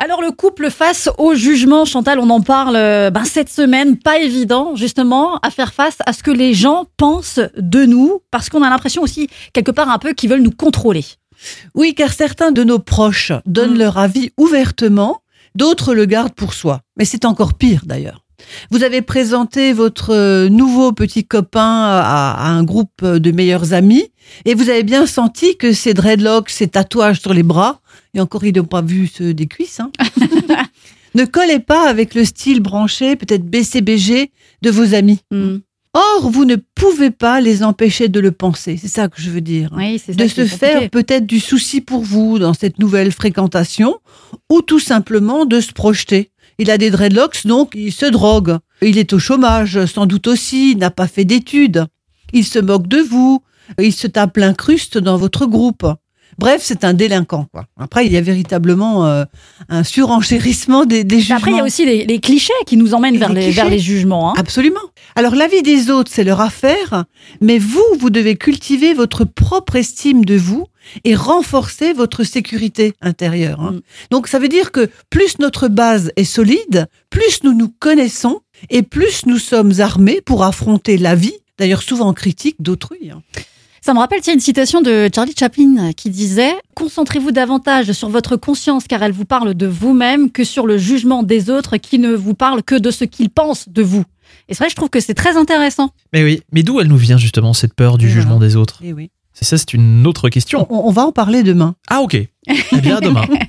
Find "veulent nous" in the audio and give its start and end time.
10.30-10.52